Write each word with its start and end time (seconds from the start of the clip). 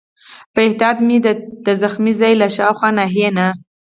په 0.53 0.59
احتیاط 0.67 0.97
مې 1.07 1.17
د 1.25 1.27
ټپي 1.81 2.13
ځای 2.21 2.33
له 2.41 2.47
شاوخوا 2.55 2.89
ناحیې 2.97 3.29
نه. 3.37 3.47